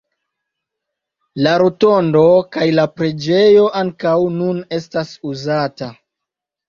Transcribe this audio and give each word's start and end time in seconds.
La 1.47 1.51
rotondo 1.63 2.23
kaj 2.57 2.65
la 2.79 2.87
preĝejo 2.95 3.67
ankaŭ 3.83 4.17
nun 4.41 4.67
estas 4.79 5.13
uzata. 5.35 5.93